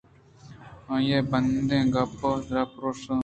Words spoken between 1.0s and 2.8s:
ءِ بندیں دپِیگءَ را